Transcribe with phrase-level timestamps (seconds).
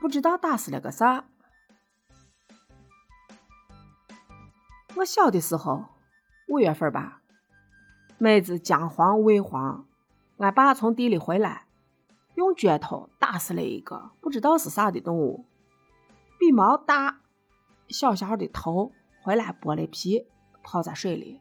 [0.00, 1.26] 不知道打死了个啥。
[4.96, 5.84] 我小的时候，
[6.48, 7.22] 五月份吧，
[8.18, 9.86] 妹子姜黄未黄，
[10.38, 11.66] 俺爸从地里回来，
[12.34, 15.46] 用镢头打死了一个不知道是啥的动物，
[16.38, 17.20] 比猫大，
[17.88, 20.26] 小小的头，回来剥了皮，
[20.62, 21.40] 泡在水里，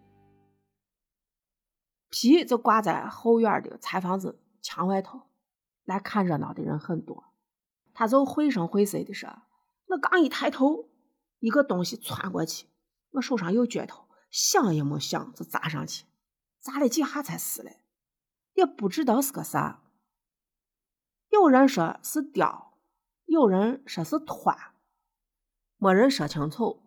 [2.09, 5.21] 皮就挂在后院的柴房子墙外头。
[5.85, 7.28] 来看热闹的人很多，
[7.99, 9.30] 他就绘声绘色的说
[9.88, 10.88] ：“我刚一抬头，
[11.39, 12.67] 一个东西窜过去，
[13.09, 16.05] 我手上有镢头，想也没想就砸上去，
[16.62, 17.70] 砸了几下才死了，
[18.53, 19.84] 也不知道是个啥。
[21.27, 22.77] 有人说是雕，
[23.25, 24.58] 有人说是团，
[25.75, 26.81] 没人说清楚。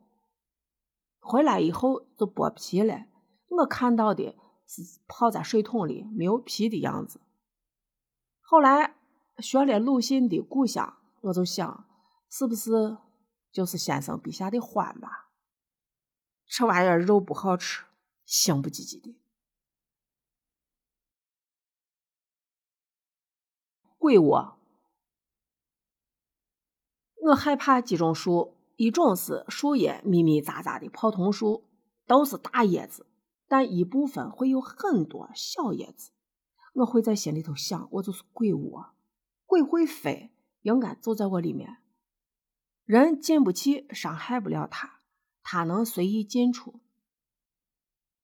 [1.20, 3.04] 回来以后就剥皮了，
[3.48, 4.34] 我看到的
[4.66, 7.20] 是泡在水桶里没有皮的样子。”
[8.40, 8.96] 后来
[9.40, 11.88] 学了鲁迅的《故乡》，我就想，
[12.28, 12.98] 是不是
[13.50, 15.30] 就是先生笔下的欢吧？
[16.46, 17.84] 这玩意儿肉不好吃，
[18.26, 19.16] 腥不唧唧的。
[23.96, 24.58] 鬼窝，
[27.14, 31.70] 我害怕几种树，一种是树叶密密匝匝的泡桐树，
[32.04, 33.06] 都是大叶子，
[33.46, 36.10] 但一部分会有很多小叶子。
[36.74, 38.94] 我会在心里头想，我就是鬼窝，
[39.46, 41.78] 鬼会飞，应该就在我里面，
[42.84, 45.00] 人进不去，伤害不了他，
[45.42, 46.80] 他能随意进出。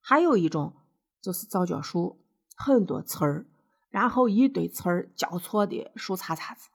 [0.00, 0.74] 还有一种
[1.20, 2.24] 就是皂角树，
[2.56, 3.46] 很多刺儿，
[3.90, 6.70] 然后一堆刺儿交错的树杈杈子，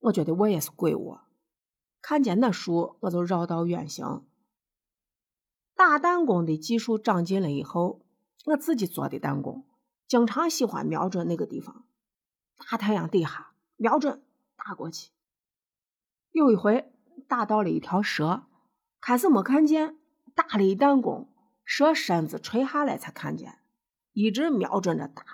[0.00, 1.20] 我觉得我也是鬼窝，
[2.02, 4.26] 看见那树我就绕道远行。
[5.76, 8.06] 打弹弓的技术长进了以后，
[8.46, 9.64] 我自己做的弹弓。
[10.06, 11.86] 经常喜欢瞄准那个地方，
[12.56, 14.22] 大太阳底下瞄准
[14.64, 15.10] 打过去。
[16.30, 16.92] 有一回
[17.28, 18.46] 打到了一条蛇，
[19.00, 19.98] 开始没看见，
[20.34, 21.30] 打了一弹弓，
[21.64, 23.60] 蛇身子垂下来才看见，
[24.12, 25.24] 一直瞄准着打，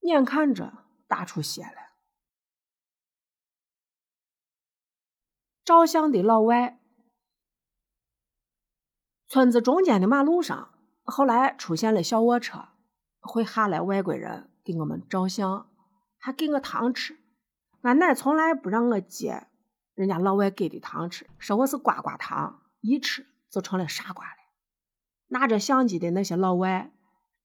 [0.00, 1.92] 眼看着打出血来。
[5.64, 6.80] 照相的老外，
[9.26, 12.68] 村子中间的马路上，后来出现了小卧车。
[13.20, 15.68] 会下来外国人给我们照相，
[16.16, 17.18] 还给我糖吃。
[17.82, 19.46] 俺奶从来不让我接
[19.94, 24.36] 人家老外给的糖吃，说我是瓜瓜糖，一吃就成了傻瓜了。
[25.28, 26.92] 拿着相机的那些老外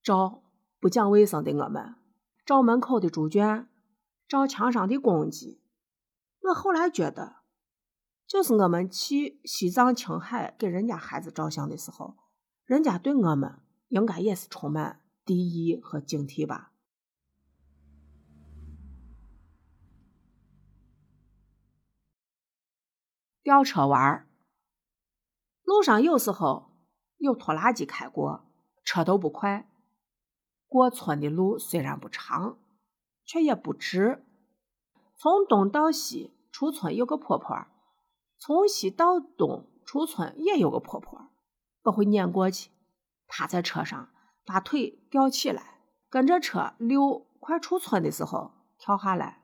[0.02, 0.42] 照
[0.80, 1.94] 不讲卫生的我们，
[2.44, 3.68] 照门口的猪圈，
[4.28, 5.60] 照墙上的公鸡。
[6.40, 7.36] 我后来觉得，
[8.26, 12.16] 就是我们去西藏、青海给人家孩子照相的时候，
[12.64, 15.00] 人家对我们应该也是充满。
[15.26, 16.73] 敌意和警惕吧。
[23.44, 24.26] 吊车弯儿，
[25.64, 26.70] 路上有时候
[27.18, 28.46] 有拖拉机开过，
[28.82, 29.70] 车都不快。
[30.66, 32.56] 过村的路虽然不长，
[33.26, 34.24] 却也不直。
[35.14, 37.66] 从东到西出村有个坡坡，
[38.38, 41.28] 从西到东出村也有个坡坡，
[41.82, 42.70] 我会撵过去，
[43.28, 44.08] 趴在车上。
[44.46, 49.42] 把腿吊起来，跟着车溜，快出村的时候跳下来。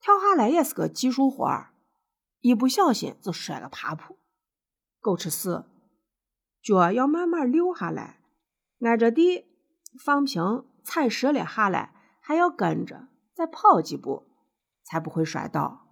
[0.00, 1.74] 跳下来也是个技术活儿，
[2.40, 4.18] 一不小心就摔个爬扑，
[5.00, 5.64] 狗吃屎！
[6.62, 8.20] 脚要慢慢溜下来，
[8.80, 9.46] 挨着地
[10.02, 14.26] 放平，踩实了下来，还要跟着再跑几步，
[14.82, 15.86] 才不会摔倒。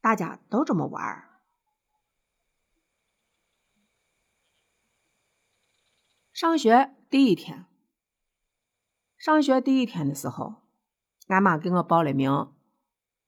[0.00, 1.42] 大家都这么玩儿。
[6.32, 7.66] 上学第一天，
[9.16, 10.62] 上学第一天的时候，
[11.26, 12.52] 俺妈给我报了名，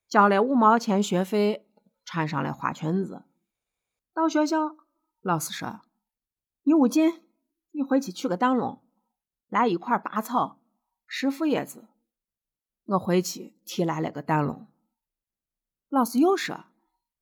[0.09, 1.69] 交了五毛钱学费，
[2.11, 3.23] 穿上了花裙子。
[4.13, 4.77] 到学校，
[5.21, 5.83] 老师说
[6.67, 7.23] ：“你无劲，
[7.71, 8.83] 你回去取个灯笼，
[9.47, 10.61] 来一块拔草，
[11.07, 11.87] 十副叶子。”
[12.87, 14.67] 我回去提来了个灯笼。
[15.89, 16.65] 老师又说：“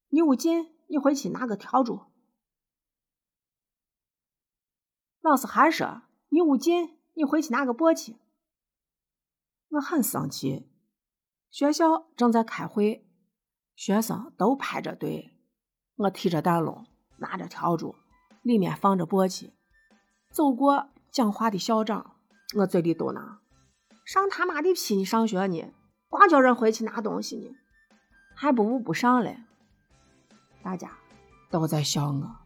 [0.09, 2.07] 你无劲，你回去拿个笤帚。”
[5.21, 8.17] 老师还说：“你无劲，你回去拿个簸箕。”
[9.69, 10.67] 我很生气。
[11.51, 13.07] 学校正在开会，
[13.79, 15.33] 学生都排着队。
[15.95, 16.85] 我提着灯笼，
[17.19, 17.95] 拿着笤帚，
[18.43, 19.53] 里面放着簸箕，
[20.33, 22.17] 走过讲话的校长，
[22.57, 23.37] 我嘴里嘟囔
[24.05, 24.97] ：“上他妈的屁！
[24.97, 25.73] 你上学呢，
[26.09, 27.55] 光叫人回去拿东西呢，
[28.35, 29.45] 还不如不上嘞。”
[30.61, 30.99] 大家
[31.49, 32.38] 都在笑我。